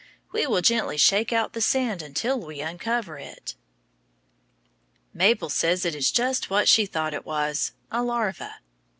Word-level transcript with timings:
We 0.31 0.47
will 0.47 0.63
gently 0.63 0.97
shake 0.97 1.31
out 1.31 1.53
the 1.53 1.61
sand 1.61 2.01
until 2.01 2.39
we 2.39 2.59
uncover 2.59 3.19
it. 3.19 3.53
Mabel 5.13 5.47
says 5.51 5.85
it 5.85 5.93
is 5.93 6.09
just 6.09 6.49
what 6.49 6.67
she 6.67 6.87
thought 6.87 7.13
it 7.13 7.23
was 7.23 7.73
a 7.91 8.01
larva. 8.01 8.61